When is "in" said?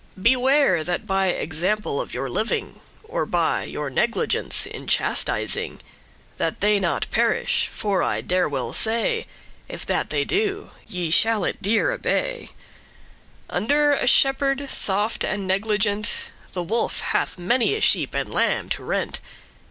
4.65-4.87